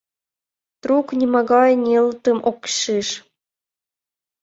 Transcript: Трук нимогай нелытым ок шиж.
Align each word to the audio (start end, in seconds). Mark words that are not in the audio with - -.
Трук 0.81 1.07
нимогай 1.19 1.71
нелытым 1.83 2.37
ок 2.49 2.61
шиж. 2.77 3.07